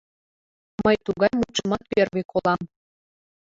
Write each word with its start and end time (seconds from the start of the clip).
Мый 0.83 0.95
тугай 1.05 1.31
мутшымат 1.39 1.81
первый 1.91 2.23
колам. 2.31 2.61